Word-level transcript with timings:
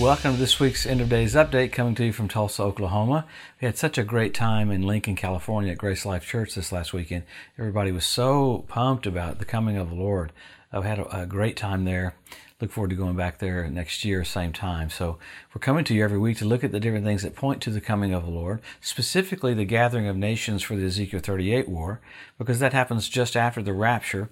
Welcome 0.00 0.32
to 0.32 0.38
this 0.38 0.58
week's 0.58 0.86
End 0.86 1.02
of 1.02 1.10
Days 1.10 1.34
Update 1.34 1.72
coming 1.72 1.94
to 1.96 2.06
you 2.06 2.12
from 2.14 2.26
Tulsa, 2.26 2.62
Oklahoma. 2.62 3.26
We 3.60 3.66
had 3.66 3.76
such 3.76 3.98
a 3.98 4.02
great 4.02 4.32
time 4.32 4.70
in 4.70 4.86
Lincoln, 4.86 5.14
California 5.14 5.72
at 5.72 5.78
Grace 5.78 6.06
Life 6.06 6.26
Church 6.26 6.54
this 6.54 6.72
last 6.72 6.94
weekend. 6.94 7.24
Everybody 7.58 7.92
was 7.92 8.06
so 8.06 8.64
pumped 8.66 9.06
about 9.06 9.40
the 9.40 9.44
coming 9.44 9.76
of 9.76 9.90
the 9.90 9.96
Lord. 9.96 10.32
I've 10.72 10.84
had 10.84 11.00
a, 11.00 11.20
a 11.24 11.26
great 11.26 11.54
time 11.54 11.84
there 11.84 12.14
look 12.60 12.70
forward 12.70 12.90
to 12.90 12.96
going 12.96 13.16
back 13.16 13.38
there 13.38 13.68
next 13.70 14.04
year, 14.04 14.24
same 14.24 14.52
time. 14.52 14.90
So 14.90 15.18
we're 15.54 15.60
coming 15.60 15.84
to 15.84 15.94
you 15.94 16.04
every 16.04 16.18
week 16.18 16.38
to 16.38 16.44
look 16.44 16.62
at 16.62 16.72
the 16.72 16.80
different 16.80 17.04
things 17.04 17.22
that 17.22 17.34
point 17.34 17.62
to 17.62 17.70
the 17.70 17.80
coming 17.80 18.12
of 18.12 18.24
the 18.24 18.30
Lord, 18.30 18.60
specifically 18.80 19.54
the 19.54 19.64
gathering 19.64 20.08
of 20.08 20.16
nations 20.16 20.62
for 20.62 20.76
the 20.76 20.86
Ezekiel 20.86 21.20
38 21.20 21.68
war, 21.68 22.00
because 22.38 22.58
that 22.58 22.72
happens 22.72 23.08
just 23.08 23.36
after 23.36 23.62
the 23.62 23.72
rapture. 23.72 24.28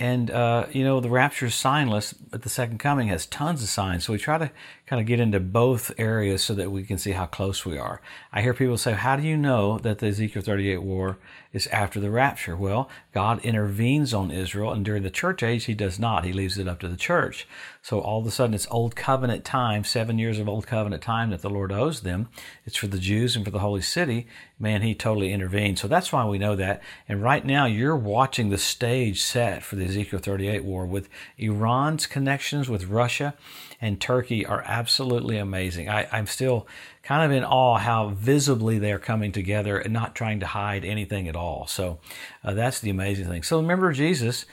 And, 0.00 0.30
uh, 0.30 0.66
you 0.70 0.84
know, 0.84 1.00
the 1.00 1.10
rapture 1.10 1.46
is 1.46 1.54
signless, 1.54 2.14
but 2.30 2.42
the 2.42 2.48
second 2.48 2.78
coming 2.78 3.08
has 3.08 3.26
tons 3.26 3.62
of 3.64 3.68
signs. 3.68 4.04
So 4.04 4.12
we 4.12 4.18
try 4.18 4.38
to 4.38 4.50
kind 4.86 5.00
of 5.00 5.06
get 5.06 5.20
into 5.20 5.40
both 5.40 5.92
areas 5.98 6.42
so 6.42 6.54
that 6.54 6.70
we 6.70 6.82
can 6.84 6.96
see 6.96 7.10
how 7.10 7.26
close 7.26 7.66
we 7.66 7.76
are. 7.76 8.00
I 8.32 8.40
hear 8.40 8.54
people 8.54 8.78
say, 8.78 8.92
How 8.92 9.16
do 9.16 9.22
you 9.22 9.36
know 9.36 9.78
that 9.78 9.98
the 9.98 10.06
Ezekiel 10.06 10.42
38 10.42 10.78
war 10.78 11.18
is 11.52 11.66
after 11.68 11.98
the 12.00 12.10
rapture? 12.10 12.56
Well, 12.56 12.88
God 13.12 13.44
intervenes 13.44 14.14
on 14.14 14.30
Israel, 14.30 14.72
and 14.72 14.84
during 14.84 15.02
the 15.02 15.10
church 15.10 15.42
age, 15.42 15.64
He 15.64 15.74
does 15.74 15.98
not. 15.98 16.24
He 16.24 16.32
leaves 16.32 16.58
it 16.58 16.68
up 16.68 16.80
to 16.80 16.88
the 16.88 16.96
church. 16.96 17.46
So 17.82 18.00
all 18.00 18.20
of 18.20 18.26
a 18.26 18.30
sudden, 18.30 18.54
it's 18.54 18.66
Old 18.70 18.96
Covenant 18.96 19.44
time, 19.44 19.84
seven 19.84 20.18
years 20.18 20.38
of 20.38 20.48
Old 20.48 20.66
Covenant 20.66 21.02
time 21.02 21.30
that 21.30 21.42
the 21.42 21.50
Lord 21.50 21.72
owes 21.72 22.00
them. 22.00 22.28
It's 22.64 22.76
for 22.76 22.86
the 22.86 22.98
Jews 22.98 23.36
and 23.36 23.44
for 23.44 23.50
the 23.50 23.58
holy 23.58 23.82
city. 23.82 24.26
Man, 24.58 24.82
He 24.82 24.94
totally 24.94 25.32
intervened. 25.32 25.78
So 25.78 25.88
that's 25.88 26.12
why 26.12 26.24
we 26.24 26.38
know 26.38 26.56
that. 26.56 26.82
And 27.08 27.22
right 27.22 27.44
now, 27.44 27.66
you're 27.66 27.96
watching 27.96 28.48
the 28.48 28.58
stage 28.58 29.20
set 29.20 29.62
for 29.62 29.76
the 29.76 29.87
Ezekiel 29.88 30.18
38 30.18 30.64
war 30.64 30.86
with 30.86 31.08
Iran's 31.36 32.06
connections 32.06 32.68
with 32.68 32.86
Russia 32.86 33.34
and 33.80 34.00
Turkey 34.00 34.44
are 34.44 34.62
absolutely 34.66 35.38
amazing. 35.38 35.88
I, 35.88 36.08
I'm 36.12 36.26
still 36.26 36.66
kind 37.02 37.24
of 37.24 37.36
in 37.36 37.44
awe 37.44 37.78
how 37.78 38.08
visibly 38.10 38.78
they're 38.78 38.98
coming 38.98 39.32
together 39.32 39.78
and 39.78 39.92
not 39.92 40.14
trying 40.14 40.40
to 40.40 40.46
hide 40.46 40.84
anything 40.84 41.28
at 41.28 41.36
all. 41.36 41.66
So 41.66 41.98
uh, 42.44 42.54
that's 42.54 42.80
the 42.80 42.90
amazing 42.90 43.26
thing. 43.26 43.42
So 43.42 43.58
remember 43.58 43.92
Jesus. 43.92 44.44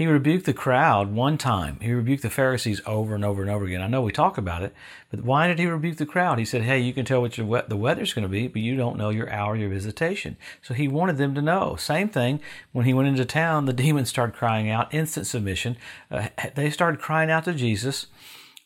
He 0.00 0.06
rebuked 0.06 0.46
the 0.46 0.54
crowd 0.54 1.12
one 1.12 1.36
time. 1.36 1.78
He 1.82 1.92
rebuked 1.92 2.22
the 2.22 2.30
Pharisees 2.30 2.80
over 2.86 3.14
and 3.14 3.22
over 3.22 3.42
and 3.42 3.50
over 3.50 3.66
again. 3.66 3.82
I 3.82 3.86
know 3.86 4.00
we 4.00 4.12
talk 4.12 4.38
about 4.38 4.62
it, 4.62 4.72
but 5.10 5.20
why 5.20 5.46
did 5.46 5.58
he 5.58 5.66
rebuke 5.66 5.98
the 5.98 6.06
crowd? 6.06 6.38
He 6.38 6.46
said, 6.46 6.62
Hey, 6.62 6.78
you 6.78 6.94
can 6.94 7.04
tell 7.04 7.20
what 7.20 7.36
your, 7.36 7.62
the 7.68 7.76
weather's 7.76 8.14
going 8.14 8.22
to 8.22 8.28
be, 8.30 8.48
but 8.48 8.62
you 8.62 8.76
don't 8.76 8.96
know 8.96 9.10
your 9.10 9.30
hour, 9.30 9.56
your 9.56 9.68
visitation. 9.68 10.38
So 10.62 10.72
he 10.72 10.88
wanted 10.88 11.18
them 11.18 11.34
to 11.34 11.42
know. 11.42 11.76
Same 11.76 12.08
thing 12.08 12.40
when 12.72 12.86
he 12.86 12.94
went 12.94 13.10
into 13.10 13.26
town, 13.26 13.66
the 13.66 13.72
demons 13.74 14.08
started 14.08 14.34
crying 14.34 14.70
out, 14.70 14.94
instant 14.94 15.26
submission. 15.26 15.76
Uh, 16.10 16.28
they 16.54 16.70
started 16.70 16.98
crying 16.98 17.30
out 17.30 17.44
to 17.44 17.52
Jesus 17.52 18.06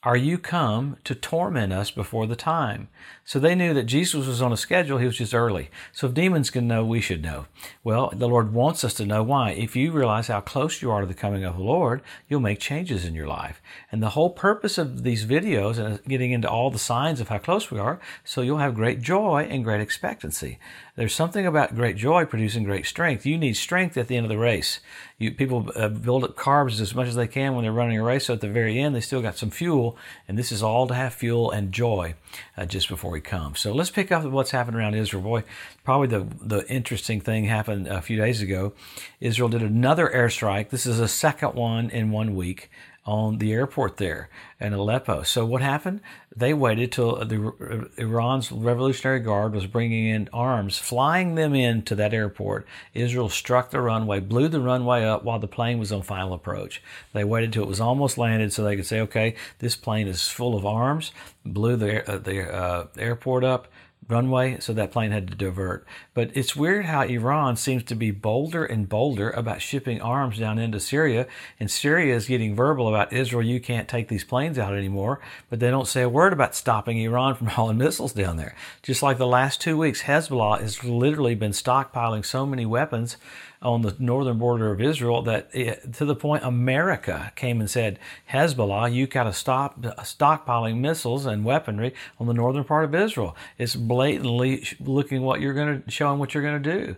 are 0.05 0.17
you 0.17 0.37
come 0.37 0.99
to 1.05 1.15
torment 1.15 1.73
us 1.73 1.91
before 1.91 2.27
the 2.27 2.37
time? 2.37 2.89
So 3.25 3.39
they 3.39 3.55
knew 3.55 3.73
that 3.73 3.85
Jesus 3.85 4.27
was 4.27 4.43
on 4.43 4.53
a 4.53 4.57
schedule, 4.57 4.99
he 4.99 5.07
was 5.07 5.17
just 5.17 5.35
early. 5.35 5.71
So 5.93 6.07
if 6.07 6.15
demons 6.15 6.51
can 6.51 6.69
know, 6.69 6.85
we 6.85 7.01
should 7.01 7.23
know. 7.23 7.47
Well, 7.83 8.13
the 8.15 8.29
Lord 8.29 8.53
wants 8.53 8.85
us 8.85 8.93
to 8.95 9.07
know 9.07 9.23
why. 9.23 9.53
If 9.53 9.75
you 9.75 9.93
realize 9.93 10.29
how 10.29 10.43
close 10.43 10.83
you 10.83 10.91
are 10.91 11.01
to 11.01 11.07
the 11.07 11.15
coming 11.15 11.43
of 11.43 11.57
the 11.57 11.63
Lord, 11.63 12.03
you'll 12.29 12.41
make 12.41 12.61
changes 12.61 13.07
in 13.07 13.15
your 13.15 13.27
life. 13.27 13.63
And 13.91 14.03
the 14.03 14.11
whole 14.11 14.29
purpose 14.29 14.77
of 14.77 15.05
these 15.05 15.25
videos 15.25 15.79
and 15.79 16.05
getting 16.05 16.33
into 16.33 16.51
all 16.51 16.71
the 16.71 16.79
signs 16.79 17.19
of 17.19 17.29
how 17.29 17.39
close 17.39 17.71
we 17.71 17.79
are, 17.79 17.99
so 18.25 18.43
you'll 18.43 18.59
have 18.59 18.75
great 18.75 19.01
joy 19.01 19.47
and 19.49 19.65
great 19.65 19.81
expectancy. 19.81 20.59
There's 20.97 21.15
something 21.15 21.45
about 21.45 21.75
great 21.75 21.97
joy 21.97 22.25
producing 22.25 22.63
great 22.63 22.87
strength. 22.87 23.27
You 23.27 23.37
need 23.37 23.55
strength 23.57 23.97
at 23.97 24.07
the 24.07 24.17
end 24.17 24.27
of 24.27 24.31
the 24.31 24.39
race. 24.39 24.79
You, 25.19 25.33
people 25.33 25.73
uh, 25.75 25.89
build 25.89 26.23
up 26.23 26.37
carbs 26.37 26.81
as 26.81 26.95
much 26.95 27.09
as 27.09 27.17
they 27.17 27.27
can 27.27 27.55
when 27.55 27.65
they're 27.65 27.73
running 27.73 27.99
a 27.99 28.03
race. 28.03 28.27
So 28.27 28.35
at 28.35 28.41
the 28.41 28.49
very 28.49 28.79
end, 28.79 28.95
they 28.95 29.01
still 29.01 29.21
got 29.21 29.37
some 29.37 29.51
fuel, 29.51 29.97
and 30.29 30.39
this 30.39 30.53
is 30.53 30.63
all 30.63 30.87
to 30.87 30.95
have 30.95 31.13
fuel 31.13 31.51
and 31.51 31.73
joy 31.73 32.15
uh, 32.57 32.67
just 32.67 32.89
before 32.89 33.17
he 33.17 33.21
comes. 33.21 33.59
So 33.59 33.73
let's 33.73 33.91
pick 33.91 34.13
up 34.13 34.25
what's 34.25 34.53
happened 34.53 34.77
around 34.77 34.95
Israel. 34.95 35.23
Boy, 35.23 35.43
probably 35.83 36.07
the 36.07 36.29
the 36.41 36.65
interesting 36.71 37.21
thing 37.21 37.47
happened 37.47 37.89
a 37.89 38.01
few 38.01 38.17
days 38.17 38.41
ago. 38.41 38.73
Israel 39.21 39.49
did 39.49 39.63
another 39.63 40.09
airstrike. 40.09 40.71
This 40.71 40.87
is 40.87 41.01
a 41.01 41.09
second 41.09 41.55
one 41.55 41.91
in 41.91 42.13
one 42.13 42.37
week 42.37 42.71
on 43.07 43.37
the 43.39 43.53
airport 43.53 43.99
there 43.99 44.31
in 44.59 44.73
Aleppo. 44.73 45.23
So 45.23 45.45
what 45.45 45.61
happened? 45.61 46.01
They 46.35 46.55
waited 46.55 46.91
till 46.91 47.17
the 47.25 47.91
Iran's 47.99 48.51
Revolutionary 48.51 49.21
Guard 49.21 49.55
was 49.55 49.67
bringing 49.67 50.07
in 50.07 50.29
arms, 50.33 50.79
flying 50.79 51.35
them 51.35 51.55
into 51.55 51.95
that 51.97 52.15
airport. 52.15 52.67
Israel 52.95 53.29
struck 53.29 53.71
the 53.71 53.81
runway, 53.81 54.21
blew 54.21 54.49
the 54.49 54.61
runway 54.61 55.05
up 55.05 55.23
while 55.23 55.39
the 55.39 55.47
plane 55.47 55.79
was 55.79 55.93
on 55.93 56.03
final 56.03 56.33
approach. 56.33 56.83
They 57.13 57.25
waited 57.25 57.53
till 57.53 57.65
it 57.65 57.69
was 57.69 57.81
almost 57.81 58.17
landed 58.17 58.53
so 58.53 58.65
they 58.65 58.77
could 58.77 58.87
say, 58.87 59.01
"Okay, 59.01 59.35
this 59.59 59.77
plane 59.77 60.09
is 60.09 60.29
full 60.29 60.57
of 60.57 60.65
arms." 60.65 61.13
Blew 61.45 61.77
the 61.77 62.11
uh, 62.11 62.19
the 62.19 62.53
uh, 62.53 62.87
airport 62.97 63.45
up 63.45 63.69
runway, 64.09 64.59
so 64.61 64.73
that 64.73 64.93
plane 64.93 65.11
had 65.11 65.29
to 65.29 65.35
divert. 65.35 65.87
But 66.13 66.31
it's 66.35 66.57
weird 66.57 66.87
how 66.87 67.03
Iran 67.03 67.57
seems 67.57 67.85
to 67.85 67.95
be 67.95 68.11
bolder 68.11 68.65
and 68.65 68.89
bolder 68.89 69.31
about 69.31 69.63
shipping 69.63 70.01
arms 70.01 70.39
down 70.39 70.59
into 70.59 70.81
Syria, 70.81 71.27
and 71.59 71.71
Syria 71.71 72.15
is 72.15 72.27
getting 72.27 72.55
verbal 72.55 72.89
about 72.89 73.13
Israel, 73.13 73.43
you 73.43 73.61
can't 73.61 73.89
take 73.89 74.09
these 74.09 74.25
planes 74.25 74.59
out 74.59 74.75
anymore, 74.75 75.21
but 75.51 75.61
they 75.61 75.71
don't 75.71 75.89
say 75.89 76.03
a 76.03 76.09
word 76.09 76.33
about 76.33 76.55
stopping 76.55 76.99
Iran 76.99 77.35
from 77.35 77.47
hauling 77.55 77.79
missiles 77.79 78.13
down 78.13 78.37
there. 78.37 78.55
Just 78.83 79.03
like 79.03 79.19
the 79.19 79.27
last 79.27 79.61
two 79.61 79.77
weeks, 79.77 80.03
Hezbollah 80.03 80.61
has 80.61 80.85
literally 80.85 81.35
been 81.35 81.53
stockpiling 81.53 82.25
so 82.25 82.47
many 82.47 82.67
weapons 82.67 83.17
on 83.65 83.81
the 83.81 83.97
northern 83.99 84.39
border 84.39 84.71
of 84.71 84.81
Israel 84.81 85.23
that 85.23 85.49
it, 85.53 85.95
to 85.95 86.05
the 86.05 86.15
point 86.15 86.45
America 86.45 87.33
came 87.35 87.61
and 87.61 87.71
said, 87.71 87.99
Hezbollah, 88.31 88.93
you 88.93 89.07
got 89.07 89.25
to 89.25 89.33
stop 89.33 89.85
uh, 89.85 89.95
stockpiling 90.03 90.79
missiles 90.79 91.25
and 91.25 91.45
weaponry 91.45 91.95
on 92.21 92.27
the 92.27 92.35
northern 92.35 92.65
part 92.65 92.85
of 92.85 92.95
Israel. 92.95 93.35
It's 93.57 93.75
blatantly 93.95 94.67
looking 94.81 95.23
what 95.23 95.41
you're 95.41 95.55
going 95.55 95.83
to 95.83 95.91
show 95.91 96.05
showing 96.05 96.19
what 96.19 96.35
you're 96.35 96.43
going 96.43 96.61
to 96.61 96.79
do. 96.79 96.97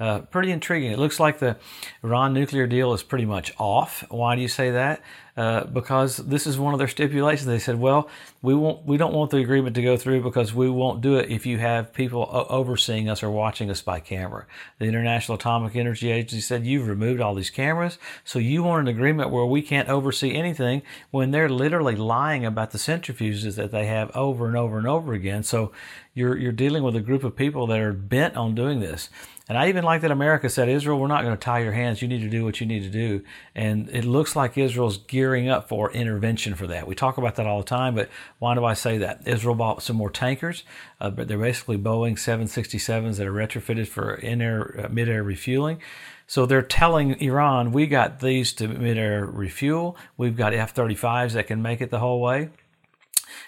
Uh, 0.00 0.20
pretty 0.20 0.50
intriguing. 0.50 0.92
It 0.92 0.98
looks 0.98 1.20
like 1.20 1.40
the 1.40 1.56
Iran 2.02 2.32
nuclear 2.32 2.66
deal 2.66 2.94
is 2.94 3.02
pretty 3.02 3.26
much 3.26 3.52
off. 3.58 4.02
Why 4.10 4.34
do 4.34 4.40
you 4.40 4.48
say 4.48 4.70
that? 4.70 5.02
Uh, 5.38 5.62
because 5.66 6.16
this 6.16 6.48
is 6.48 6.58
one 6.58 6.74
of 6.74 6.80
their 6.80 6.88
stipulations. 6.88 7.46
They 7.46 7.60
said, 7.60 7.78
"Well, 7.78 8.08
we 8.42 8.56
won't, 8.56 8.84
we 8.84 8.96
don't 8.96 9.14
want 9.14 9.30
the 9.30 9.36
agreement 9.36 9.76
to 9.76 9.82
go 9.82 9.96
through 9.96 10.22
because 10.22 10.52
we 10.52 10.68
won't 10.68 11.00
do 11.00 11.14
it 11.14 11.30
if 11.30 11.46
you 11.46 11.58
have 11.58 11.92
people 11.92 12.28
overseeing 12.50 13.08
us 13.08 13.22
or 13.22 13.30
watching 13.30 13.70
us 13.70 13.80
by 13.80 14.00
camera." 14.00 14.46
The 14.80 14.86
International 14.86 15.36
Atomic 15.36 15.76
Energy 15.76 16.10
Agency 16.10 16.40
said, 16.40 16.66
"You've 16.66 16.88
removed 16.88 17.20
all 17.20 17.36
these 17.36 17.50
cameras, 17.50 17.98
so 18.24 18.40
you 18.40 18.64
want 18.64 18.80
an 18.80 18.88
agreement 18.88 19.30
where 19.30 19.46
we 19.46 19.62
can't 19.62 19.88
oversee 19.88 20.34
anything 20.34 20.82
when 21.12 21.30
they're 21.30 21.48
literally 21.48 21.94
lying 21.94 22.44
about 22.44 22.72
the 22.72 22.78
centrifuges 22.78 23.54
that 23.54 23.70
they 23.70 23.86
have 23.86 24.10
over 24.16 24.48
and 24.48 24.56
over 24.56 24.76
and 24.76 24.88
over 24.88 25.12
again." 25.12 25.44
So 25.44 25.70
you're 26.14 26.36
you're 26.36 26.50
dealing 26.50 26.82
with 26.82 26.96
a 26.96 27.00
group 27.00 27.22
of 27.22 27.36
people 27.36 27.68
that 27.68 27.78
are 27.78 27.92
bent 27.92 28.36
on 28.36 28.56
doing 28.56 28.80
this. 28.80 29.08
And 29.48 29.56
I 29.56 29.68
even 29.68 29.82
like 29.82 30.02
that 30.02 30.10
America 30.10 30.50
said, 30.50 30.68
Israel, 30.68 30.98
we're 30.98 31.06
not 31.06 31.22
going 31.22 31.34
to 31.34 31.42
tie 31.42 31.60
your 31.60 31.72
hands. 31.72 32.02
You 32.02 32.08
need 32.08 32.20
to 32.20 32.28
do 32.28 32.44
what 32.44 32.60
you 32.60 32.66
need 32.66 32.82
to 32.82 32.90
do. 32.90 33.22
And 33.54 33.88
it 33.88 34.04
looks 34.04 34.36
like 34.36 34.58
Israel's 34.58 34.98
gearing 35.28 35.50
up 35.50 35.68
for 35.68 35.92
intervention 35.92 36.54
for 36.54 36.66
that. 36.66 36.86
We 36.86 36.94
talk 36.94 37.18
about 37.18 37.36
that 37.36 37.46
all 37.46 37.58
the 37.58 37.66
time, 37.66 37.94
but 37.94 38.08
why 38.38 38.54
do 38.54 38.64
I 38.64 38.72
say 38.72 38.96
that? 38.98 39.28
Israel 39.28 39.54
bought 39.54 39.82
some 39.82 39.96
more 39.96 40.08
tankers, 40.08 40.64
uh, 41.02 41.10
but 41.10 41.28
they're 41.28 41.36
basically 41.36 41.76
Boeing 41.76 42.14
767s 42.14 43.16
that 43.16 43.26
are 43.26 43.32
retrofitted 43.32 43.88
for 43.88 44.14
in-air, 44.14 44.86
uh, 44.86 44.88
mid-air 44.88 45.22
refueling. 45.22 45.82
So 46.26 46.46
they're 46.46 46.62
telling 46.62 47.20
Iran, 47.20 47.72
we 47.72 47.86
got 47.86 48.20
these 48.20 48.54
to 48.54 48.68
mid-air 48.68 49.26
refuel. 49.26 49.98
We've 50.16 50.36
got 50.36 50.54
F-35s 50.54 51.32
that 51.32 51.46
can 51.46 51.60
make 51.60 51.82
it 51.82 51.90
the 51.90 51.98
whole 51.98 52.22
way. 52.22 52.48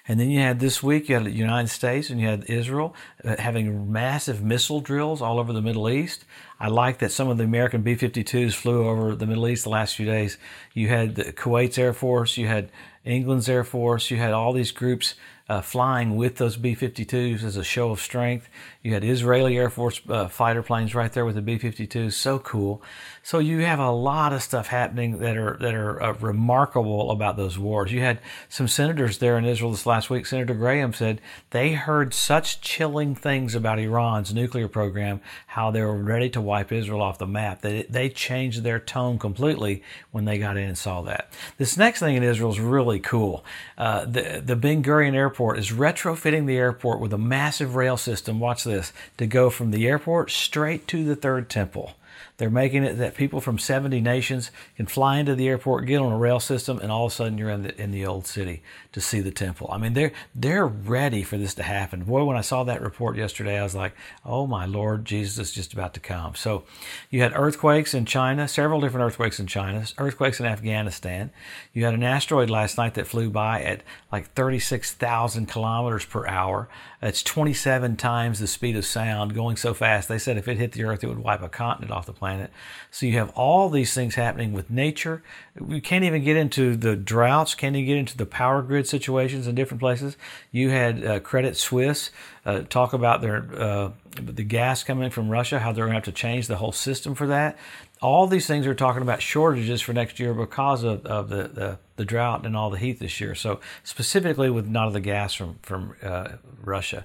And 0.07 0.21
then 0.21 0.31
you 0.31 0.41
had 0.41 0.61
this 0.61 0.83
week, 0.83 1.09
you 1.09 1.15
had 1.15 1.25
the 1.25 1.31
United 1.31 1.69
States 1.69 2.11
and 2.11 2.21
you 2.21 2.27
had 2.27 2.45
Israel 2.45 2.95
uh, 3.25 3.37
having 3.39 3.91
massive 3.91 4.43
missile 4.43 4.81
drills 4.81 5.23
all 5.23 5.39
over 5.39 5.53
the 5.53 5.63
Middle 5.63 5.89
East. 5.89 6.25
I 6.61 6.69
like 6.69 6.99
that 6.99 7.11
some 7.11 7.29
of 7.29 7.39
the 7.39 7.45
American 7.45 7.81
B 7.81 7.97
52s 7.97 8.53
flew 8.55 8.87
over 8.87 9.17
the 9.17 9.27
Middle 9.27 9.49
East 9.49 9.65
the 9.65 9.71
last 9.71 9.97
few 9.97 10.05
days. 10.05 10.37
You 10.75 10.89
had 10.89 11.15
the 11.15 11.33
Kuwait's 11.33 11.79
Air 11.79 11.95
Force, 11.95 12.37
you 12.37 12.47
had 12.49 12.71
England's 13.03 13.49
Air 13.49 13.65
Force, 13.65 14.11
you 14.11 14.19
had 14.19 14.33
all 14.33 14.53
these 14.53 14.71
groups 14.71 15.15
uh, 15.51 15.61
flying 15.61 16.15
with 16.15 16.37
those 16.37 16.57
B 16.57 16.77
52s 16.77 17.43
as 17.43 17.57
a 17.57 17.65
show 17.65 17.91
of 17.91 18.01
strength. 18.01 18.49
You 18.85 18.95
had 18.95 19.03
Israeli 19.03 19.59
Air 19.59 19.69
Force 19.69 20.01
uh, 20.09 20.29
fighter 20.29 20.63
planes 20.63 20.95
right 20.95 21.13
there 21.13 21.25
with 21.25 21.35
the 21.35 21.43
B 21.43 21.59
52s. 21.59 22.13
So 22.13 22.39
cool. 22.39 22.81
So 23.25 23.41
you 23.41 23.59
have 23.59 23.81
a 23.81 23.91
lot 23.91 24.33
of 24.33 24.45
stuff 24.45 24.69
happening 24.69 25.19
that 25.19 25.37
are 25.37 25.57
that 25.61 25.75
are 25.75 26.01
uh, 26.01 26.13
remarkable 26.21 27.11
about 27.11 27.37
those 27.37 27.59
wars. 27.59 27.91
You 27.91 27.99
had 27.99 28.21
some 28.49 28.69
senators 28.69 29.19
there 29.19 29.37
in 29.37 29.45
Israel 29.45 29.73
this 29.73 29.87
last 29.87 30.09
week. 30.09 30.25
Senator 30.25 30.55
Graham 30.55 30.93
said 30.93 31.21
they 31.51 31.73
heard 31.73 32.15
such 32.15 32.61
chilling 32.61 33.17
things 33.17 33.57
about 33.57 33.81
Iran's 33.81 34.33
nuclear 34.33 34.69
program, 34.69 35.21
how 35.49 35.73
they 35.73 35.83
were 35.83 35.97
ready 35.97 36.31
to 36.31 36.41
wipe 36.51 36.73
Israel 36.73 37.01
off 37.01 37.19
the 37.19 37.27
map. 37.27 37.61
That 37.63 37.93
they 37.93 38.09
changed 38.09 38.65
their 38.65 38.81
tone 38.81 39.19
completely 39.19 39.83
when 40.11 40.25
they 40.25 40.37
got 40.37 40.57
in 40.57 40.69
and 40.69 40.77
saw 40.77 41.01
that. 41.03 41.33
This 41.59 41.77
next 41.77 42.01
thing 42.01 42.17
in 42.17 42.25
Israel 42.25 42.51
is 42.51 42.59
really 42.59 42.99
cool. 42.99 43.45
Uh, 43.79 44.05
the 44.05 44.43
the 44.45 44.57
Ben 44.57 44.83
Gurion 44.83 45.15
Airport 45.15 45.59
is 45.59 45.71
retrofitting 45.71 46.47
the 46.47 46.57
airport 46.57 46.99
with 47.01 47.13
a 47.13 47.19
massive 47.19 47.77
rail 47.77 47.97
system. 47.97 48.41
Watch 48.41 48.65
this 48.65 48.93
to 49.19 49.27
go 49.27 49.49
from 49.49 49.71
the 49.71 49.87
airport 49.87 50.31
straight 50.31 50.89
to 50.89 51.05
the 51.05 51.17
third 51.17 51.49
temple. 51.49 51.95
They're 52.37 52.51
making 52.51 52.85
it 52.85 52.95
that 52.99 53.15
people 53.15 53.41
from 53.41 53.59
70 53.59 54.01
nations 54.01 54.51
can 54.77 54.87
fly 54.87 55.19
into 55.19 55.35
the 55.35 55.49
airport, 55.49 55.87
get 55.87 56.01
on 56.01 56.13
a 56.13 56.19
rail 56.19 56.41
system, 56.41 56.79
and 56.79 56.91
all 56.91 57.07
of 57.07 57.13
a 57.13 57.15
sudden 57.15 57.39
you're 57.39 57.51
in 57.51 57.63
the 57.63 57.81
in 57.81 57.91
the 57.91 58.07
old 58.07 58.27
city 58.27 58.63
to 58.93 59.01
see 59.01 59.21
the 59.21 59.31
temple. 59.31 59.69
I 59.71 59.79
mean, 59.79 59.93
they're 59.93 60.13
they're 60.35 60.67
ready 60.67 61.23
for 61.23 61.37
this 61.37 61.55
to 61.55 61.63
happen. 61.63 62.05
Boy, 62.05 62.25
when 62.25 62.37
I 62.37 62.41
saw 62.41 62.65
that 62.65 62.81
report 62.81 63.17
yesterday, 63.17 63.59
I 63.59 63.63
was 63.63 63.75
like, 63.75 63.95
oh 64.25 64.47
my 64.47 64.65
Lord, 64.65 65.05
Jesus 65.05 65.39
is 65.39 65.53
just 65.53 65.73
about 65.73 65.95
to 65.95 66.01
come. 66.01 66.35
So, 66.35 66.65
you 67.11 67.21
had 67.23 67.33
earthquakes 67.35 67.95
in 67.95 68.07
China, 68.07 68.49
several 68.49 68.81
different 68.81 69.07
earthquakes 69.07 69.39
in 69.39 69.47
China, 69.47 69.85
earthquakes 69.99 70.41
in 70.41 70.47
Afghanistan. 70.47 71.31
You 71.73 71.85
had 71.85 71.95
an 71.95 72.03
asteroid 72.03 72.51
last 72.51 72.79
night 72.79 72.95
that 72.95 73.07
flew 73.07 73.31
by 73.31 73.63
at 73.63 73.83
like 74.11 74.33
36,000 74.33 75.47
kilometers 75.47 76.05
per 76.05 76.27
hour. 76.27 76.69
It's 77.03 77.23
27 77.23 77.97
times 77.97 78.41
the 78.41 78.47
speed 78.47 78.77
of 78.77 78.85
sound, 78.85 79.35
going 79.35 79.57
so 79.57 79.75
fast. 79.75 80.09
They 80.09 80.19
said 80.19 80.37
if 80.37 80.49
it 80.49 80.59
hit 80.59 80.73
the 80.73 80.85
Earth, 80.85 81.05
it 81.05 81.09
would 81.09 81.19
wipe 81.19 81.43
a 81.43 81.49
continent 81.49 81.93
off 81.93 82.00
the 82.07 82.13
planet. 82.13 82.51
So 82.91 83.07
you 83.07 83.19
have 83.19 83.31
all 83.31 83.69
these 83.69 83.95
things 83.95 84.15
happening 84.15 84.53
with 84.53 84.71
nature. 84.71 85.23
We 85.59 85.81
can't 85.81 86.05
even 86.05 86.25
get 86.25 86.37
into 86.37 86.77
the 86.77 86.97
droughts, 86.97 87.55
can't 87.55 87.77
even 87.77 87.87
get 87.87 87.97
into 87.97 88.17
the 88.17 88.27
power 88.27 88.63
grid 88.63 88.87
situations 88.87 89.47
in 89.47 89.55
different 89.55 89.81
places. 89.81 90.17
You 90.51 90.71
had 90.71 91.05
uh, 91.05 91.21
Credit 91.21 91.57
Suisse 91.57 92.11
uh, 92.45 92.61
talk 92.63 92.93
about 92.93 93.21
their 93.21 93.47
uh, 93.55 93.91
the 94.17 94.43
gas 94.43 94.83
coming 94.83 95.11
from 95.11 95.29
Russia, 95.29 95.59
how 95.59 95.73
they're 95.73 95.85
going 95.85 95.93
to 95.93 95.97
have 95.99 96.05
to 96.05 96.13
change 96.13 96.47
the 96.47 96.57
whole 96.57 96.73
system 96.73 97.15
for 97.15 97.27
that. 97.29 97.57
All 98.03 98.27
these 98.27 98.47
things 98.47 98.67
are 98.67 98.75
talking 98.75 99.03
about 99.03 99.21
shortages 99.21 99.83
for 99.83 99.93
next 99.93 100.19
year 100.19 100.33
because 100.33 100.83
of, 100.83 101.05
of 101.05 101.29
the, 101.29 101.49
the, 101.49 101.79
the 101.97 102.05
drought 102.05 102.47
and 102.47 102.57
all 102.57 102.71
the 102.71 102.79
heat 102.79 102.99
this 102.99 103.21
year. 103.21 103.35
So 103.35 103.61
specifically 103.85 104.49
with 104.49 104.67
none 104.67 104.87
of 104.87 104.95
the 104.95 105.01
gas 105.01 105.35
from 105.35 105.59
from 105.63 105.95
uh, 106.03 106.29
Russia 106.63 107.05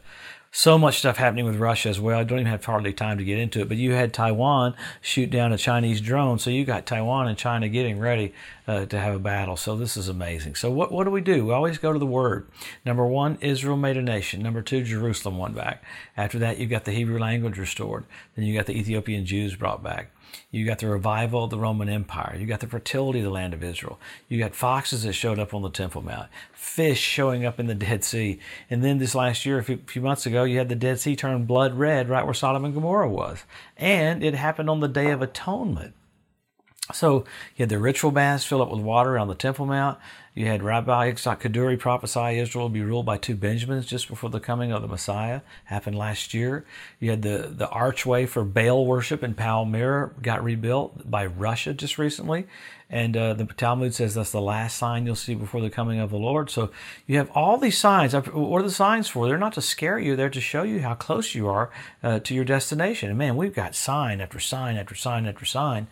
so 0.58 0.78
much 0.78 1.00
stuff 1.00 1.18
happening 1.18 1.44
with 1.44 1.58
Russia 1.58 1.90
as 1.90 2.00
well. 2.00 2.18
I 2.18 2.24
don't 2.24 2.40
even 2.40 2.50
have 2.50 2.64
hardly 2.64 2.94
time 2.94 3.18
to 3.18 3.26
get 3.26 3.38
into 3.38 3.60
it. 3.60 3.68
But 3.68 3.76
you 3.76 3.92
had 3.92 4.14
Taiwan 4.14 4.74
shoot 5.02 5.30
down 5.30 5.52
a 5.52 5.58
Chinese 5.58 6.00
drone, 6.00 6.40
so 6.40 6.50
you 6.50 6.64
got 6.64 6.86
Taiwan 6.86 7.28
and 7.28 7.38
China 7.38 7.68
getting 7.68 8.00
ready 8.00 8.34
uh, 8.68 8.86
to 8.86 9.00
have 9.00 9.16
a 9.16 9.20
battle. 9.20 9.58
So 9.58 9.76
this 9.76 9.98
is 9.98 10.10
amazing. 10.10 10.56
So 10.56 10.72
what 10.72 10.92
what 10.92 11.04
do 11.04 11.12
we 11.12 11.22
do? 11.22 11.46
We 11.46 11.54
always 11.54 11.78
go 11.78 11.94
to 11.94 12.00
the 12.00 12.06
Word. 12.06 12.48
Number 12.86 13.06
one, 13.06 13.38
Israel 13.42 13.78
made 13.78 13.98
a 13.98 14.02
nation. 14.02 14.42
Number 14.42 14.62
two, 14.62 14.84
Jerusalem 14.84 15.38
won 15.38 15.54
back. 15.54 15.84
After 16.18 16.40
that, 16.40 16.58
you 16.58 16.66
got 16.66 16.86
the 16.86 16.92
Hebrew 16.92 17.20
language 17.20 17.58
restored. 17.58 18.06
Then 18.36 18.46
you 18.46 18.56
got 18.56 18.66
the 18.66 18.78
Ethiopian 18.78 19.26
Jews 19.26 19.56
brought 19.56 19.84
back. 19.84 20.12
You 20.52 20.66
got 20.66 20.80
the 20.80 20.88
revival 20.88 21.46
of 21.46 21.50
the 21.50 21.60
Roman 21.60 21.90
Empire. 21.90 22.36
You 22.38 22.46
got 22.46 22.60
the 22.60 22.68
fertility 22.68 23.20
of 23.20 23.26
the 23.26 23.32
land 23.32 23.54
of 23.54 23.64
Israel. 23.64 24.00
You 24.28 24.38
got 24.38 24.56
foxes 24.56 25.04
that 25.04 25.14
showed 25.14 25.40
up 25.40 25.54
on 25.54 25.62
the 25.62 25.70
Temple 25.70 26.02
Mount, 26.02 26.30
fish 26.54 27.00
showing 27.00 27.46
up 27.46 27.60
in 27.60 27.68
the 27.68 27.76
Dead 27.76 28.04
Sea. 28.04 28.40
And 28.70 28.84
then 28.84 28.98
this 28.98 29.16
last 29.16 29.46
year, 29.46 29.60
a 29.60 29.64
few, 29.64 29.78
few 29.86 30.02
months 30.02 30.26
ago, 30.26 30.44
you 30.44 30.58
had 30.58 30.70
the 30.70 30.76
Dead 30.76 31.00
Sea 31.00 31.16
turn 31.16 31.46
blood 31.46 31.76
red 31.76 32.10
right 32.10 32.26
where 32.26 32.34
Sodom 32.34 32.66
and 32.66 32.74
Gomorrah 32.74 33.10
was. 33.10 33.44
And 33.78 34.24
it 34.24 34.34
happened 34.36 34.70
on 34.70 34.80
the 34.80 34.88
Day 34.88 35.12
of 35.12 35.22
Atonement. 35.22 35.94
So 36.94 37.26
you 37.56 37.64
had 37.64 37.70
the 37.70 37.80
ritual 37.80 38.12
baths 38.12 38.46
filled 38.46 38.62
up 38.62 38.72
with 38.72 38.82
water 38.82 39.18
on 39.18 39.28
the 39.28 39.36
Temple 39.36 39.66
Mount. 39.66 39.98
You 40.36 40.48
had 40.48 40.64
Rabbi 40.64 41.12
Yitzhak 41.12 41.40
Kaduri 41.40 41.80
prophesy 41.80 42.40
Israel 42.40 42.66
will 42.66 42.70
be 42.70 42.82
ruled 42.82 43.06
by 43.06 43.18
two 43.18 43.36
Benjamins 43.36 43.86
just 43.86 44.10
before 44.10 44.30
the 44.30 44.42
coming 44.42 44.74
of 44.74 44.82
the 44.82 44.88
Messiah. 44.90 45.40
Happened 45.64 45.98
last 45.98 46.34
year. 46.34 46.66
You 47.00 47.12
had 47.12 47.22
the, 47.22 47.50
the 47.56 47.70
archway 47.70 48.26
for 48.26 48.44
Baal 48.44 48.86
worship 48.86 49.24
in 49.24 49.34
Palmyra 49.34 50.12
got 50.22 50.44
rebuilt 50.44 51.10
by 51.10 51.26
Russia 51.26 51.74
just 51.74 51.98
recently. 51.98 52.48
And 52.90 53.18
uh, 53.18 53.34
the 53.34 53.46
Talmud 53.46 53.96
says 53.96 54.14
that's 54.14 54.32
the 54.32 54.42
last 54.42 54.78
sign 54.78 55.06
you'll 55.06 55.16
see 55.16 55.34
before 55.36 55.62
the 55.62 55.70
coming 55.70 56.00
of 56.00 56.12
the 56.12 56.18
Lord. 56.18 56.50
So 56.52 56.70
you 57.08 57.18
have 57.18 57.32
all 57.32 57.58
these 57.58 57.78
signs. 57.78 58.14
What 58.14 58.60
are 58.60 58.64
the 58.64 58.70
signs 58.70 59.08
for? 59.08 59.28
They're 59.28 59.38
not 59.38 59.54
to 59.54 59.62
scare 59.62 59.98
you, 59.98 60.16
they're 60.16 60.30
to 60.30 60.42
show 60.42 60.64
you 60.64 60.82
how 60.82 60.94
close 60.94 61.34
you 61.34 61.48
are 61.48 61.72
uh, 62.04 62.20
to 62.20 62.36
your 62.36 62.46
destination. 62.46 63.10
And 63.10 63.18
man, 63.18 63.38
we've 63.38 63.56
got 63.56 63.74
sign 63.74 64.22
after 64.22 64.40
sign 64.40 64.76
after 64.76 64.94
sign 64.96 65.26
after 65.26 65.46
sign. 65.46 65.88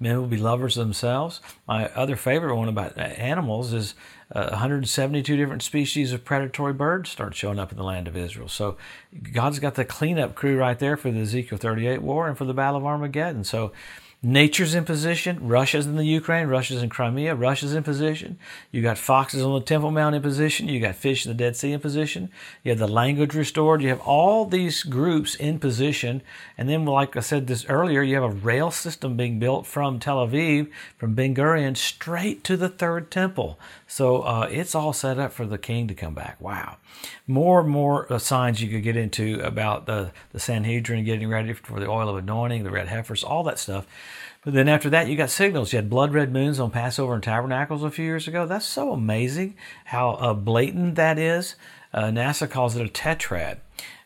Men 0.00 0.16
will 0.16 0.28
be 0.28 0.36
lovers 0.36 0.76
themselves. 0.76 1.40
My 1.66 1.88
other 1.88 2.16
favorite 2.16 2.54
one 2.54 2.68
about 2.68 2.96
animals 2.96 3.72
is 3.72 3.87
uh, 4.34 4.48
172 4.50 5.36
different 5.36 5.62
species 5.62 6.12
of 6.12 6.24
predatory 6.24 6.72
birds 6.72 7.10
start 7.10 7.34
showing 7.34 7.58
up 7.58 7.70
in 7.70 7.78
the 7.78 7.84
land 7.84 8.08
of 8.08 8.16
Israel. 8.16 8.48
So 8.48 8.76
God's 9.32 9.58
got 9.58 9.74
the 9.74 9.84
cleanup 9.84 10.34
crew 10.34 10.58
right 10.58 10.78
there 10.78 10.96
for 10.96 11.10
the 11.10 11.20
Ezekiel 11.20 11.58
38 11.58 12.02
war 12.02 12.28
and 12.28 12.36
for 12.36 12.44
the 12.44 12.54
Battle 12.54 12.78
of 12.78 12.86
Armageddon. 12.86 13.44
So 13.44 13.72
Nature's 14.20 14.74
in 14.74 14.84
position. 14.84 15.46
Russia's 15.46 15.86
in 15.86 15.94
the 15.94 16.04
Ukraine. 16.04 16.48
Russia's 16.48 16.82
in 16.82 16.88
Crimea. 16.88 17.36
Russia's 17.36 17.72
in 17.72 17.84
position. 17.84 18.36
You 18.72 18.82
got 18.82 18.98
foxes 18.98 19.44
on 19.44 19.54
the 19.54 19.64
Temple 19.64 19.92
Mount 19.92 20.16
in 20.16 20.22
position. 20.22 20.68
You 20.68 20.80
got 20.80 20.96
fish 20.96 21.24
in 21.24 21.30
the 21.30 21.36
Dead 21.38 21.54
Sea 21.54 21.70
in 21.70 21.78
position. 21.78 22.28
You 22.64 22.70
have 22.72 22.80
the 22.80 22.88
language 22.88 23.36
restored. 23.36 23.80
You 23.80 23.90
have 23.90 24.00
all 24.00 24.44
these 24.44 24.82
groups 24.82 25.36
in 25.36 25.60
position. 25.60 26.22
And 26.56 26.68
then, 26.68 26.84
like 26.84 27.16
I 27.16 27.20
said 27.20 27.46
this 27.46 27.64
earlier, 27.66 28.02
you 28.02 28.16
have 28.16 28.24
a 28.24 28.28
rail 28.30 28.72
system 28.72 29.16
being 29.16 29.38
built 29.38 29.68
from 29.68 30.00
Tel 30.00 30.26
Aviv, 30.26 30.68
from 30.96 31.14
Ben 31.14 31.32
Gurion, 31.32 31.76
straight 31.76 32.42
to 32.42 32.56
the 32.56 32.68
third 32.68 33.12
temple. 33.12 33.56
So 33.86 34.22
uh, 34.22 34.48
it's 34.50 34.74
all 34.74 34.92
set 34.92 35.20
up 35.20 35.32
for 35.32 35.46
the 35.46 35.58
king 35.58 35.86
to 35.86 35.94
come 35.94 36.14
back. 36.14 36.40
Wow. 36.40 36.78
More 37.28 37.60
and 37.60 37.68
more 37.68 38.12
uh, 38.12 38.18
signs 38.18 38.60
you 38.60 38.68
could 38.68 38.82
get 38.82 38.96
into 38.96 39.38
about 39.44 39.86
the, 39.86 40.10
the 40.32 40.40
Sanhedrin 40.40 41.04
getting 41.04 41.28
ready 41.28 41.52
for 41.52 41.78
the 41.78 41.88
oil 41.88 42.08
of 42.08 42.16
anointing, 42.16 42.64
the 42.64 42.70
red 42.72 42.88
heifers, 42.88 43.22
all 43.22 43.44
that 43.44 43.60
stuff. 43.60 43.86
Then 44.50 44.66
after 44.66 44.88
that, 44.88 45.08
you 45.08 45.16
got 45.16 45.28
signals. 45.28 45.74
You 45.74 45.76
had 45.76 45.90
blood 45.90 46.14
red 46.14 46.32
moons 46.32 46.58
on 46.58 46.70
Passover 46.70 47.12
and 47.12 47.22
Tabernacles 47.22 47.84
a 47.84 47.90
few 47.90 48.06
years 48.06 48.26
ago. 48.26 48.46
That's 48.46 48.64
so 48.64 48.92
amazing 48.92 49.56
how 49.84 50.12
uh, 50.12 50.32
blatant 50.32 50.94
that 50.94 51.18
is. 51.18 51.54
Uh, 51.92 52.04
NASA 52.04 52.48
calls 52.48 52.74
it 52.74 52.86
a 52.86 52.90
tetrad. 52.90 53.58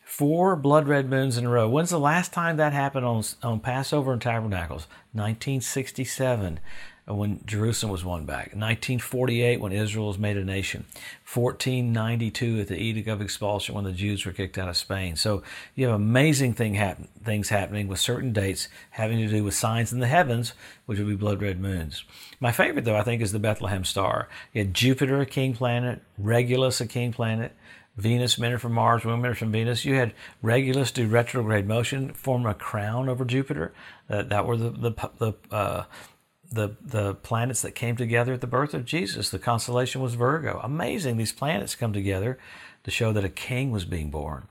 Four 0.02 0.56
blood 0.56 0.88
red 0.88 1.08
moons 1.08 1.38
in 1.38 1.46
a 1.46 1.48
row. 1.48 1.68
When's 1.68 1.90
the 1.90 1.98
last 1.98 2.32
time 2.32 2.56
that 2.56 2.72
happened 2.72 3.06
on, 3.06 3.22
on 3.44 3.60
Passover 3.60 4.12
and 4.12 4.20
Tabernacles? 4.20 4.88
1967 5.12 6.58
when 7.06 7.40
Jerusalem 7.44 7.90
was 7.90 8.04
won 8.04 8.25
back, 8.25 8.54
1948 8.54 9.60
when 9.60 9.72
Israel 9.72 10.06
was 10.06 10.19
made 10.19 10.37
a 10.37 10.44
nation, 10.44 10.84
1492 11.32 12.60
at 12.60 12.69
the 12.69 12.76
Edict 12.76 13.08
of 13.08 13.20
Expulsion 13.20 13.75
when 13.75 13.84
the 13.84 13.93
Jews 13.93 14.25
were 14.25 14.32
kicked 14.32 14.56
out 14.56 14.69
of 14.69 14.76
Spain. 14.76 15.16
So 15.16 15.43
you 15.75 15.87
have 15.87 15.96
amazing 15.96 16.54
thing 16.54 16.75
happen, 16.75 17.08
things 17.25 17.49
happening 17.49 17.88
with 17.88 17.99
certain 17.99 18.32
dates 18.32 18.69
having 18.90 19.19
to 19.19 19.26
do 19.26 19.43
with 19.43 19.54
signs 19.54 19.93
in 19.93 19.99
the 19.99 20.06
heavens, 20.06 20.54
which 20.87 20.99
would 20.99 21.08
be 21.08 21.16
blood 21.16 21.43
red 21.43 21.60
moons. 21.60 22.04
My 22.38 22.52
favorite, 22.52 22.84
though, 22.84 22.96
I 22.96 23.02
think, 23.02 23.20
is 23.20 23.32
the 23.32 23.40
Bethlehem 23.40 23.84
star. 23.84 24.28
You 24.52 24.62
had 24.62 24.75
Jupiter, 24.75 25.20
a 25.20 25.26
king 25.26 25.54
planet, 25.54 26.02
Regulus, 26.19 26.81
a 26.81 26.87
king 26.87 27.12
planet, 27.12 27.52
Venus, 27.96 28.38
men 28.38 28.52
are 28.52 28.58
from 28.58 28.72
Mars, 28.72 29.04
women 29.04 29.31
are 29.31 29.34
from 29.34 29.52
Venus. 29.52 29.84
You 29.84 29.96
had 29.96 30.14
Regulus 30.40 30.90
do 30.90 31.06
retrograde 31.06 31.66
motion, 31.66 32.14
form 32.14 32.46
a 32.46 32.54
crown 32.54 33.08
over 33.08 33.25
Jupiter. 33.25 33.75
Uh, 34.08 34.22
that 34.22 34.46
were 34.46 34.56
the 34.56 34.70
the, 34.70 35.10
the 35.19 35.34
uh, 35.50 35.84
the 36.52 36.76
the 36.81 37.14
planets 37.16 37.62
that 37.62 37.72
came 37.72 37.96
together 37.96 38.32
at 38.32 38.40
the 38.40 38.47
birth 38.47 38.75
of 38.75 38.85
Jesus. 38.85 39.30
The 39.30 39.38
constellation 39.38 40.00
was 40.00 40.14
Virgo. 40.14 40.61
Amazing, 40.62 41.16
these 41.16 41.32
planets 41.32 41.75
come 41.75 41.92
together 41.92 42.38
to 42.85 42.90
show 42.90 43.12
that 43.12 43.25
a 43.25 43.28
king 43.28 43.71
was 43.71 43.85
being 43.85 44.11
born. 44.11 44.49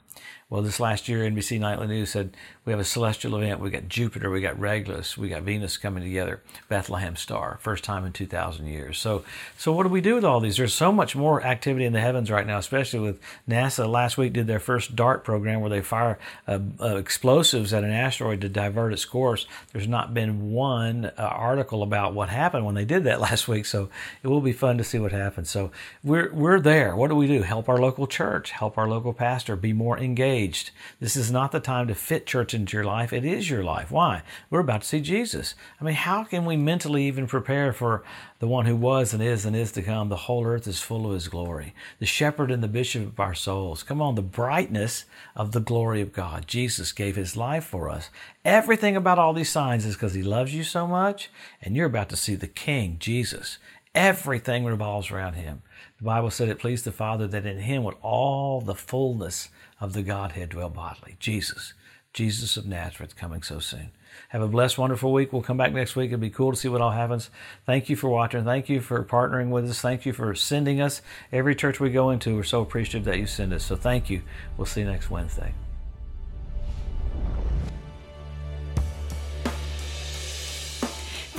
Well, 0.52 0.62
this 0.62 0.82
last 0.82 1.08
year, 1.08 1.20
NBC 1.20 1.62
Nightly 1.62 1.88
News 1.88 2.10
said 2.10 2.36
we 2.66 2.74
have 2.74 2.80
a 2.82 2.84
celestial 2.84 3.38
event. 3.38 3.62
We 3.62 3.70
got 3.70 3.88
Jupiter, 3.88 4.30
we 4.30 4.42
got 4.42 4.60
Regulus, 4.60 5.18
we 5.18 5.30
got 5.30 5.44
Venus 5.44 5.78
coming 5.78 6.04
together. 6.04 6.42
Bethlehem 6.68 7.16
star, 7.16 7.58
first 7.62 7.86
time 7.86 8.04
in 8.04 8.12
2,000 8.12 8.68
years. 8.68 9.00
So, 9.00 9.24
so 9.58 9.72
what 9.72 9.84
do 9.84 9.90
we 9.90 10.02
do 10.02 10.14
with 10.14 10.26
all 10.26 10.42
these? 10.42 10.58
There's 10.58 10.74
so 10.74 10.92
much 10.92 11.16
more 11.16 11.42
activity 11.42 11.86
in 11.86 11.94
the 11.94 12.02
heavens 12.02 12.30
right 12.30 12.46
now, 12.46 12.58
especially 12.58 13.00
with 13.00 13.18
NASA. 13.48 13.90
Last 13.90 14.18
week 14.18 14.34
did 14.34 14.46
their 14.46 14.60
first 14.60 14.94
DART 14.94 15.24
program 15.24 15.62
where 15.62 15.70
they 15.70 15.80
fire 15.80 16.20
uh, 16.50 16.60
uh, 16.82 16.98
explosives 16.98 17.74
at 17.74 17.86
an 17.86 17.92
asteroid 17.92 18.42
to 18.42 18.50
divert 18.50 18.92
its 18.92 19.06
course. 19.06 19.48
There's 19.72 19.88
not 19.88 20.14
been 20.14 20.52
one 20.52 21.06
uh, 21.06 21.12
article 21.18 21.82
about 21.82 22.14
what 22.14 22.28
happened 22.28 22.66
when 22.66 22.76
they 22.76 22.84
did 22.84 23.06
that 23.06 23.22
last 23.22 23.48
week. 23.48 23.66
So 23.66 23.88
it 24.22 24.28
will 24.28 24.42
be 24.42 24.52
fun 24.52 24.78
to 24.80 24.84
see 24.84 25.00
what 25.00 25.14
happens. 25.14 25.50
So 25.50 25.72
we're 26.04 26.30
we're 26.34 26.60
there. 26.60 26.94
What 26.94 27.08
do 27.08 27.16
we 27.16 27.28
do? 27.28 27.44
Help 27.44 27.70
our 27.70 27.78
local 27.78 28.06
church, 28.06 28.52
help 28.52 28.78
our 28.78 28.90
local 28.90 29.14
pastor 29.14 29.56
be 29.56 29.72
more 29.72 29.98
engaged 29.98 30.41
engaged. 30.42 30.72
This 31.00 31.16
is 31.16 31.32
not 31.32 31.52
the 31.52 31.60
time 31.60 31.88
to 31.88 31.96
fit 31.96 32.26
church 32.26 32.54
into 32.54 32.76
your 32.78 32.84
life. 32.84 33.14
It 33.14 33.26
is 33.26 33.50
your 33.50 33.64
life. 33.64 33.92
Why? 33.92 34.24
We're 34.50 34.60
about 34.60 34.82
to 34.82 34.88
see 34.88 35.02
Jesus. 35.02 35.56
I 35.80 35.84
mean, 35.84 35.96
how 35.96 36.24
can 36.24 36.46
we 36.46 36.58
mentally 36.58 37.06
even 37.06 37.28
prepare 37.28 37.74
for 37.74 38.04
the 38.40 38.48
one 38.48 38.66
who 38.66 38.76
was 38.76 39.14
and 39.14 39.22
is 39.22 39.46
and 39.46 39.56
is 39.56 39.72
to 39.74 39.82
come? 39.82 40.10
The 40.10 40.16
whole 40.16 40.46
earth 40.46 40.68
is 40.68 40.82
full 40.82 41.08
of 41.08 41.14
his 41.14 41.28
glory. 41.28 41.74
The 42.00 42.06
shepherd 42.06 42.52
and 42.52 42.64
the 42.64 42.68
bishop 42.68 43.04
of 43.04 43.20
our 43.20 43.36
souls. 43.36 43.84
Come 43.84 44.02
on, 44.02 44.16
the 44.16 44.22
brightness 44.22 45.06
of 45.36 45.52
the 45.52 45.60
glory 45.60 46.02
of 46.02 46.14
God. 46.14 46.48
Jesus 46.48 46.92
gave 46.92 47.16
his 47.16 47.38
life 47.38 47.66
for 47.66 47.90
us. 47.90 48.10
Everything 48.44 48.96
about 48.96 49.20
all 49.20 49.34
these 49.34 49.50
signs 49.50 49.86
is 49.86 49.96
because 49.96 50.14
he 50.14 50.24
loves 50.24 50.54
you 50.54 50.64
so 50.64 50.88
much, 50.88 51.30
and 51.62 51.76
you're 51.76 51.86
about 51.86 52.10
to 52.10 52.16
see 52.16 52.36
the 52.36 52.48
King, 52.48 52.98
Jesus. 53.00 53.58
Everything 53.94 54.64
revolves 54.64 55.12
around 55.12 55.34
him. 55.34 55.64
The 55.98 56.06
Bible 56.06 56.32
said 56.32 56.48
it 56.48 56.60
pleased 56.60 56.86
the 56.86 56.92
Father 56.92 57.28
that 57.28 57.46
in 57.46 57.60
him 57.60 57.84
would 57.84 57.96
all 58.02 58.62
the 58.62 58.76
fullness 58.76 59.50
of 59.82 59.94
the 59.94 60.02
Godhead 60.02 60.50
dwell 60.50 60.70
bodily. 60.70 61.18
Jesus, 61.20 61.74
Jesus 62.14 62.56
of 62.56 62.66
Nazareth, 62.66 63.18
coming 63.18 63.44
so 63.44 63.60
soon. 63.60 63.92
Have 64.30 64.42
a 64.42 64.48
blessed, 64.48 64.78
wonderful 64.78 65.12
week. 65.12 65.34
We'll 65.34 65.42
come 65.42 65.58
back 65.58 65.74
next 65.74 65.96
week. 65.96 66.08
It'll 66.08 66.20
be 66.20 66.30
cool 66.30 66.52
to 66.52 66.58
see 66.58 66.70
what 66.70 66.82
all 66.82 66.92
happens. 66.92 67.30
Thank 67.66 67.90
you 67.90 67.98
for 67.98 68.10
watching. 68.10 68.46
Thank 68.46 68.70
you 68.70 68.80
for 68.80 69.04
partnering 69.04 69.50
with 69.50 69.70
us. 69.70 69.82
Thank 69.82 70.06
you 70.06 70.14
for 70.14 70.36
sending 70.36 70.82
us. 70.82 71.02
Every 71.32 71.56
church 71.56 71.80
we 71.80 71.90
go 71.90 72.12
into, 72.12 72.36
we're 72.36 72.44
so 72.44 72.62
appreciative 72.62 73.06
that 73.06 73.20
you 73.20 73.28
send 73.28 73.52
us. 73.52 73.66
So 73.66 73.76
thank 73.76 74.10
you. 74.10 74.22
We'll 74.58 74.68
see 74.68 74.82
you 74.82 74.88
next 74.88 75.10
Wednesday. 75.10 75.54